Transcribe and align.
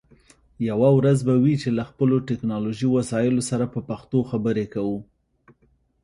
یوه 0.69 0.89
ورځ 0.97 1.19
به 1.27 1.35
وي 1.43 1.55
چې 1.61 1.69
له 1.77 1.83
خپلو 1.89 2.15
ټکنالوژی 2.29 2.87
وسایلو 2.91 3.41
سره 3.49 3.65
په 3.73 3.79
پښتو 3.89 4.19
خبرې 4.29 4.65
کوو 4.73 4.99